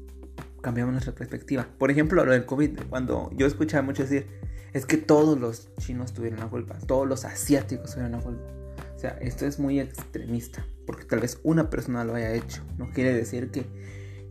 cambiamos 0.62 0.94
nuestra 0.94 1.14
perspectiva. 1.14 1.68
Por 1.78 1.92
ejemplo, 1.92 2.24
lo 2.24 2.32
del 2.32 2.46
COVID, 2.46 2.80
cuando 2.90 3.30
yo 3.36 3.46
escuchaba 3.46 3.84
mucho 3.84 4.04
decir, 4.04 4.28
es 4.72 4.86
que 4.86 4.98
todos 4.98 5.38
los 5.38 5.76
chinos 5.80 6.14
tuvieron 6.14 6.40
la 6.40 6.48
culpa, 6.48 6.78
todos 6.88 7.08
los 7.08 7.26
asiáticos 7.26 7.92
tuvieron 7.92 8.14
la 8.14 8.20
culpa. 8.20 8.59
O 9.00 9.02
sea, 9.02 9.12
esto 9.22 9.46
es 9.46 9.60
muy 9.60 9.80
extremista, 9.80 10.66
porque 10.86 11.06
tal 11.06 11.22
vez 11.22 11.40
una 11.44 11.70
persona 11.70 12.04
lo 12.04 12.16
haya 12.16 12.34
hecho, 12.34 12.62
no 12.78 12.92
quiere 12.92 13.14
decir 13.14 13.50
que 13.50 13.66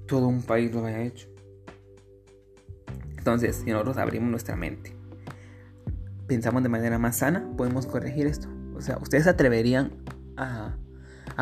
todo 0.06 0.28
un 0.28 0.42
país 0.42 0.74
lo 0.74 0.84
haya 0.84 1.00
hecho. 1.04 1.26
Entonces, 3.16 3.62
si 3.64 3.70
nosotros 3.70 3.96
abrimos 3.96 4.30
nuestra 4.30 4.56
mente, 4.56 4.94
pensamos 6.26 6.62
de 6.62 6.68
manera 6.68 6.98
más 6.98 7.16
sana, 7.16 7.50
podemos 7.56 7.86
corregir 7.86 8.26
esto. 8.26 8.48
O 8.76 8.82
sea, 8.82 8.98
ustedes 8.98 9.26
atreverían 9.26 10.04
a, 10.36 10.76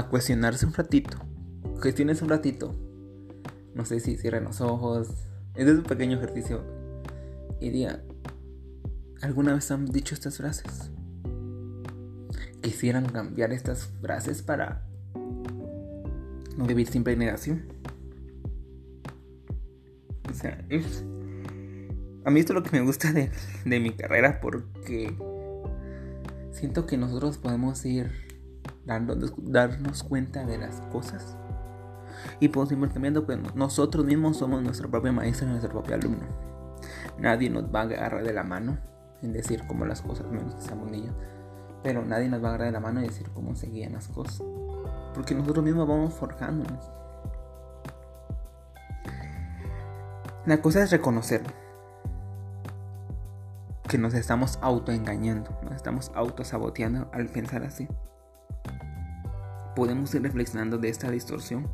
cuestionarse 0.08 0.64
un 0.64 0.74
ratito. 0.74 1.18
Cuestiones 1.82 2.22
un 2.22 2.28
ratito. 2.28 2.76
No 3.74 3.84
sé 3.84 3.98
si 3.98 4.16
cierren 4.16 4.44
los 4.44 4.60
ojos. 4.60 5.08
Es 5.56 5.68
un 5.68 5.82
pequeño 5.82 6.16
ejercicio. 6.18 6.62
Y 7.60 7.70
digan, 7.70 8.04
¿alguna 9.20 9.52
vez 9.52 9.68
han 9.72 9.86
dicho 9.86 10.14
estas 10.14 10.36
frases? 10.36 10.92
Quisieran 12.62 13.06
cambiar 13.06 13.52
estas 13.52 13.86
frases 14.00 14.42
para 14.42 14.86
no 16.56 16.66
vivir 16.66 16.88
siempre 16.88 17.16
negación. 17.16 17.66
O 20.28 20.34
sea, 20.34 20.64
es 20.68 21.04
a 22.26 22.30
mí 22.30 22.40
esto 22.40 22.54
es 22.54 22.56
lo 22.56 22.62
que 22.64 22.76
me 22.76 22.84
gusta 22.84 23.12
de, 23.12 23.30
mi 23.80 23.92
carrera 23.92 24.40
porque 24.40 25.16
siento 26.50 26.84
que 26.84 26.96
nosotros 26.96 27.38
podemos 27.38 27.86
ir 27.86 28.10
dando, 28.84 29.14
darnos 29.38 30.02
cuenta 30.02 30.44
de 30.44 30.58
las 30.58 30.80
cosas 30.90 31.36
y 32.40 32.48
podemos 32.48 32.88
ir 32.88 32.92
cambiando, 32.92 33.24
pues 33.24 33.38
nosotros 33.54 34.04
mismos 34.04 34.38
somos 34.38 34.60
nuestro 34.60 34.90
propio 34.90 35.12
maestro 35.12 35.46
y 35.46 35.50
nuestro 35.50 35.70
propio 35.70 35.94
alumno. 35.94 36.26
Nadie 37.16 37.48
nos 37.48 37.72
va 37.72 37.82
a 37.82 37.84
agarrar 37.84 38.24
de 38.24 38.32
la 38.32 38.42
mano 38.42 38.76
en 39.22 39.32
decir 39.32 39.62
cómo 39.68 39.86
las 39.86 40.02
cosas, 40.02 40.26
menos 40.28 40.56
que 40.56 40.62
seamos 40.62 40.90
niños, 40.90 41.14
pero 41.86 42.04
nadie 42.04 42.28
nos 42.28 42.42
va 42.42 42.46
a 42.46 42.48
agarrar 42.48 42.66
de 42.66 42.72
la 42.72 42.80
mano 42.80 43.00
y 43.00 43.04
decir 43.04 43.30
cómo 43.32 43.54
seguían 43.54 43.92
las 43.92 44.08
cosas, 44.08 44.42
porque 45.14 45.36
nosotros 45.36 45.64
mismos 45.64 45.86
vamos 45.86 46.14
forjándonos. 46.14 46.90
La 50.46 50.60
cosa 50.60 50.82
es 50.82 50.90
reconocerlo 50.90 51.52
que 53.88 53.98
nos 53.98 54.14
estamos 54.14 54.58
autoengañando, 54.62 55.56
nos 55.62 55.76
estamos 55.76 56.10
autosaboteando 56.16 57.08
al 57.12 57.28
pensar 57.28 57.62
así. 57.62 57.86
Podemos 59.76 60.12
ir 60.12 60.22
reflexionando 60.22 60.78
de 60.78 60.88
esta 60.88 61.08
distorsión 61.08 61.68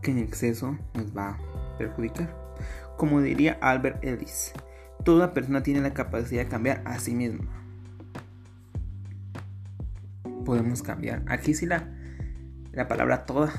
que 0.00 0.12
en 0.12 0.18
exceso 0.18 0.78
nos 0.94 1.14
va 1.14 1.32
a 1.32 1.76
perjudicar. 1.76 2.34
Como 2.96 3.20
diría 3.20 3.58
Albert 3.60 4.02
Ellis, 4.02 4.54
toda 5.04 5.34
persona 5.34 5.62
tiene 5.62 5.82
la 5.82 5.92
capacidad 5.92 6.42
de 6.42 6.48
cambiar 6.48 6.80
a 6.86 6.98
sí 6.98 7.14
misma. 7.14 7.55
Podemos 10.46 10.82
cambiar. 10.82 11.22
Aquí 11.26 11.52
sí 11.52 11.66
la, 11.66 11.92
la 12.72 12.88
palabra 12.88 13.26
toda, 13.26 13.52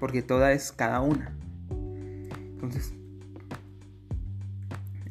porque 0.00 0.22
toda 0.22 0.52
es 0.52 0.72
cada 0.72 1.00
una. 1.00 1.36
Entonces, 1.70 2.94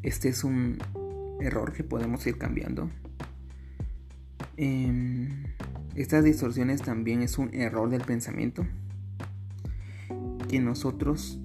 este 0.04 0.30
es 0.30 0.46
un, 0.46 0.80
error 1.42 1.74
que 1.74 1.84
podemos 1.84 2.26
ir 2.28 2.38
cambiando. 2.38 2.90
Em, 4.56 5.44
estas 5.96 6.24
distorsiones 6.24 6.82
también 6.82 7.22
es 7.22 7.38
un 7.38 7.54
error 7.54 7.90
del 7.90 8.04
pensamiento 8.04 8.66
que 10.48 10.62
nosotros 10.62 11.41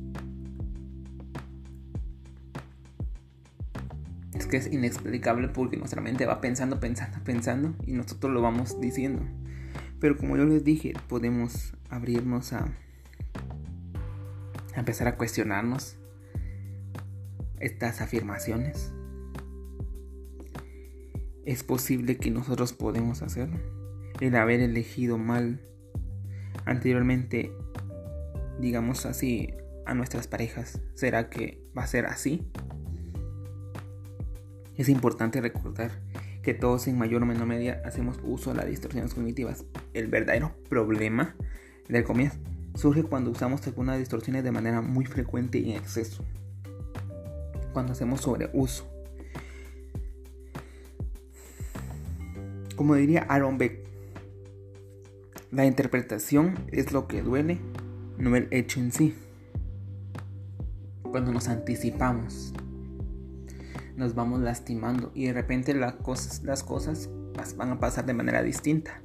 es 4.36 4.46
que 4.46 4.56
es 4.56 4.72
inexplicable 4.72 5.48
porque 5.48 5.76
nuestra 5.76 6.00
mente 6.00 6.26
va 6.26 6.40
pensando, 6.40 6.80
pensando, 6.80 7.18
pensando 7.24 7.74
y 7.86 7.92
nosotros 7.92 8.32
lo 8.32 8.42
vamos 8.42 8.80
diciendo. 8.80 9.22
Pero 10.00 10.16
como 10.16 10.36
yo 10.36 10.44
les 10.44 10.64
dije, 10.64 10.92
podemos 11.08 11.72
abrirnos 11.88 12.52
a, 12.52 12.66
a 14.74 14.78
empezar 14.78 15.08
a 15.08 15.16
cuestionarnos 15.16 15.96
estas 17.58 18.00
afirmaciones 18.00 18.92
es 21.46 21.62
posible 21.62 22.16
que 22.16 22.30
nosotros 22.30 22.72
podemos 22.72 23.22
hacerlo. 23.22 23.58
El 24.20 24.34
haber 24.34 24.60
elegido 24.60 25.16
mal 25.16 25.60
anteriormente, 26.64 27.52
digamos 28.60 29.06
así, 29.06 29.54
a 29.86 29.94
nuestras 29.94 30.26
parejas, 30.26 30.80
¿será 30.94 31.30
que 31.30 31.62
va 31.76 31.84
a 31.84 31.86
ser 31.86 32.06
así? 32.06 32.50
Es 34.76 34.88
importante 34.88 35.40
recordar 35.40 35.90
que 36.42 36.54
todos 36.54 36.86
en 36.86 36.98
mayor 36.98 37.22
o 37.22 37.26
menor 37.26 37.46
medida 37.46 37.80
hacemos 37.84 38.18
uso 38.22 38.50
de 38.50 38.56
las 38.56 38.66
distorsiones 38.66 39.14
cognitivas. 39.14 39.64
El 39.94 40.08
verdadero 40.08 40.52
problema 40.68 41.34
del 41.88 42.04
comienzo 42.04 42.38
surge 42.74 43.02
cuando 43.02 43.30
usamos 43.30 43.66
algunas 43.66 43.98
distorsiones 43.98 44.44
de 44.44 44.52
manera 44.52 44.82
muy 44.82 45.06
frecuente 45.06 45.58
y 45.58 45.72
en 45.72 45.78
exceso. 45.78 46.24
Cuando 47.72 47.92
hacemos 47.92 48.20
sobreuso 48.20 48.96
Como 52.76 52.94
diría 52.94 53.22
Aaron 53.30 53.56
Beck, 53.56 53.78
la 55.50 55.64
interpretación 55.64 56.54
es 56.70 56.92
lo 56.92 57.08
que 57.08 57.22
duele, 57.22 57.58
no 58.18 58.36
el 58.36 58.48
hecho 58.50 58.80
en 58.80 58.92
sí. 58.92 59.14
Cuando 61.02 61.32
nos 61.32 61.48
anticipamos, 61.48 62.52
nos 63.96 64.14
vamos 64.14 64.40
lastimando 64.40 65.10
y 65.14 65.26
de 65.26 65.32
repente 65.32 65.74
las 65.74 65.94
cosas, 65.94 66.42
las 66.44 66.62
cosas 66.62 67.10
van 67.56 67.70
a 67.70 67.80
pasar 67.80 68.06
de 68.06 68.14
manera 68.14 68.42
distinta. 68.42 69.02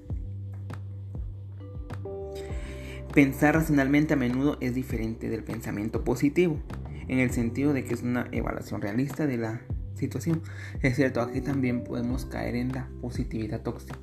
Pensar 3.13 3.55
racionalmente 3.55 4.13
a 4.13 4.17
menudo 4.17 4.57
es 4.61 4.73
diferente 4.73 5.29
del 5.29 5.43
pensamiento 5.43 6.03
positivo, 6.03 6.61
en 7.07 7.19
el 7.19 7.31
sentido 7.31 7.73
de 7.73 7.83
que 7.83 7.93
es 7.93 8.03
una 8.03 8.27
evaluación 8.31 8.81
realista 8.81 9.27
de 9.27 9.37
la 9.37 9.61
situación. 9.95 10.41
Es 10.81 10.95
cierto, 10.95 11.21
aquí 11.21 11.41
también 11.41 11.83
podemos 11.83 12.25
caer 12.25 12.55
en 12.55 12.71
la 12.71 12.89
positividad 13.01 13.61
tóxica. 13.61 13.97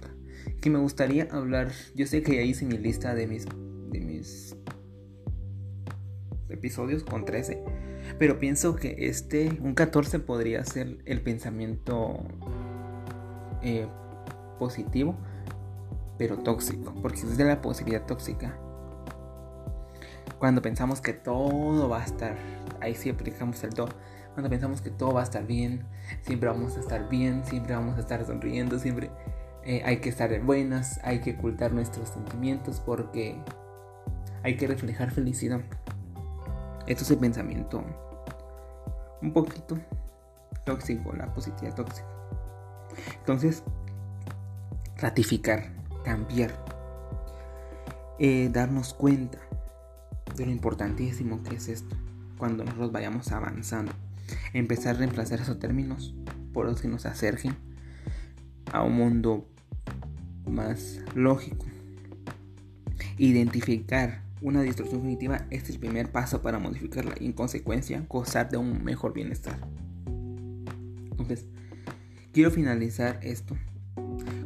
Que 0.60 0.68
me 0.68 0.78
gustaría 0.78 1.28
hablar, 1.30 1.72
yo 1.94 2.06
sé 2.06 2.22
que 2.22 2.36
ya 2.36 2.42
hice 2.42 2.66
mi 2.66 2.76
lista 2.76 3.14
de 3.14 3.26
mis, 3.26 3.46
de 3.90 4.00
mis 4.00 4.54
episodios 6.50 7.04
con 7.04 7.24
13, 7.24 7.62
pero 8.18 8.38
pienso 8.38 8.76
que 8.76 9.08
este, 9.08 9.58
un 9.60 9.74
14 9.74 10.20
podría 10.20 10.64
ser 10.64 10.98
el 11.04 11.20
pensamiento 11.20 12.18
eh, 13.62 13.86
positivo, 14.58 15.16
pero 16.18 16.38
tóxico, 16.38 16.94
porque 17.02 17.18
es 17.18 17.36
de 17.36 17.44
la 17.44 17.60
positividad 17.60 18.06
tóxica. 18.06 18.58
Cuando 20.38 20.62
pensamos 20.62 21.00
que 21.00 21.12
todo 21.12 21.88
va 21.88 22.02
a 22.02 22.04
estar, 22.04 22.36
ahí 22.80 22.94
sí 22.94 23.10
aplicamos 23.10 23.62
el 23.64 23.74
todo 23.74 23.88
cuando 24.38 24.50
pensamos 24.50 24.80
que 24.80 24.90
todo 24.90 25.14
va 25.14 25.22
a 25.22 25.24
estar 25.24 25.44
bien, 25.44 25.84
siempre 26.22 26.48
vamos 26.48 26.76
a 26.76 26.78
estar 26.78 27.08
bien, 27.08 27.44
siempre 27.44 27.74
vamos 27.74 27.96
a 27.96 28.02
estar 28.02 28.24
sonriendo, 28.24 28.78
siempre 28.78 29.10
eh, 29.64 29.82
hay 29.84 29.96
que 29.96 30.10
estar 30.10 30.40
buenas, 30.42 31.00
hay 31.02 31.18
que 31.18 31.32
ocultar 31.32 31.72
nuestros 31.72 32.10
sentimientos 32.10 32.78
porque 32.78 33.36
hay 34.44 34.56
que 34.56 34.68
reflejar 34.68 35.10
felicidad. 35.10 35.60
Esto 36.88 37.04
es 37.04 37.10
el 37.10 37.18
pensamiento 37.18 37.84
un 39.20 39.32
poquito 39.34 39.76
tóxico, 40.64 41.12
la 41.12 41.30
positividad 41.34 41.74
tóxica. 41.74 42.08
Entonces, 43.18 43.62
ratificar, 44.96 45.70
cambiar, 46.02 46.50
eh, 48.18 48.48
darnos 48.50 48.94
cuenta 48.94 49.38
de 50.34 50.46
lo 50.46 50.50
importantísimo 50.50 51.42
que 51.42 51.56
es 51.56 51.68
esto 51.68 51.94
cuando 52.38 52.64
nosotros 52.64 52.90
vayamos 52.90 53.32
avanzando 53.32 53.92
empezar 54.54 54.96
a 54.96 54.98
reemplazar 55.00 55.40
esos 55.40 55.58
términos 55.58 56.14
por 56.54 56.64
los 56.64 56.80
que 56.80 56.88
nos 56.88 57.04
acerquen 57.04 57.54
a 58.72 58.82
un 58.82 58.94
mundo 58.94 59.46
más 60.46 61.00
lógico. 61.14 61.66
Identificar 63.18 64.22
una 64.40 64.62
distorsión 64.62 65.00
cognitiva 65.00 65.46
es 65.50 65.68
el 65.70 65.78
primer 65.78 66.10
paso 66.10 66.42
para 66.42 66.58
modificarla 66.58 67.14
y 67.20 67.26
en 67.26 67.32
consecuencia 67.32 68.04
gozar 68.08 68.48
de 68.50 68.56
un 68.56 68.84
mejor 68.84 69.12
bienestar. 69.12 69.58
Entonces, 71.10 71.46
quiero 72.32 72.50
finalizar 72.50 73.18
esto 73.22 73.56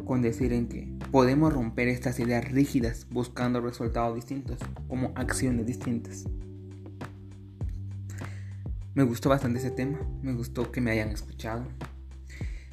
con 0.05 0.23
decir 0.23 0.53
en 0.53 0.69
que 0.69 0.93
podemos 1.11 1.53
romper 1.53 1.89
estas 1.89 2.19
ideas 2.21 2.51
rígidas 2.51 3.07
buscando 3.11 3.61
resultados 3.61 4.15
distintos, 4.15 4.59
como 4.89 5.13
acciones 5.15 5.67
distintas. 5.67 6.25
Me 8.95 9.05
gustó 9.05 9.29
bastante 9.29 9.59
ese 9.59 9.71
tema, 9.71 10.01
me 10.23 10.35
gustó 10.35 10.71
que 10.71 10.81
me 10.81 10.91
hayan 10.91 11.11
escuchado. 11.11 11.65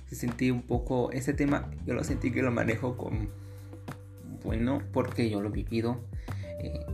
Se 0.07 0.15
sentí 0.15 0.51
un 0.51 0.63
poco, 0.63 1.11
ese 1.11 1.33
tema 1.33 1.69
yo 1.85 1.93
lo 1.93 2.03
sentí 2.03 2.31
que 2.31 2.41
lo 2.41 2.51
manejo 2.51 2.97
con, 2.97 3.29
bueno, 4.43 4.81
porque 4.91 5.29
yo 5.29 5.41
lo 5.41 5.49
he 5.49 5.51
vivido. 5.51 6.01
Eh, 6.61 6.85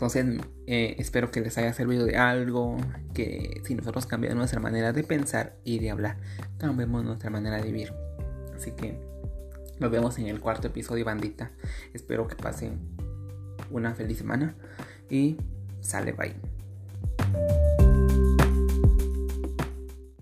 entonces, 0.00 0.24
eh, 0.66 0.94
espero 0.96 1.30
que 1.30 1.42
les 1.42 1.58
haya 1.58 1.74
servido 1.74 2.06
de 2.06 2.16
algo, 2.16 2.78
que 3.12 3.60
si 3.66 3.74
nosotros 3.74 4.06
cambiamos 4.06 4.38
nuestra 4.38 4.58
manera 4.58 4.94
de 4.94 5.04
pensar 5.04 5.56
y 5.62 5.78
de 5.78 5.90
hablar, 5.90 6.16
cambiemos 6.56 7.04
nuestra 7.04 7.28
manera 7.28 7.58
de 7.58 7.64
vivir. 7.64 7.92
Así 8.56 8.70
que 8.72 8.98
nos 9.78 9.90
vemos 9.90 10.16
en 10.16 10.28
el 10.28 10.40
cuarto 10.40 10.68
episodio, 10.68 11.04
bandita. 11.04 11.50
Espero 11.92 12.26
que 12.26 12.34
pasen 12.34 12.78
una 13.70 13.94
feliz 13.94 14.16
semana 14.16 14.54
y 15.10 15.36
sale 15.82 16.12
bye. 16.12 17.69